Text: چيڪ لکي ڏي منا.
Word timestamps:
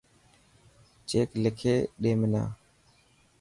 چيڪ 1.09 1.29
لکي 1.43 1.75
ڏي 2.01 2.11
منا. 2.19 2.43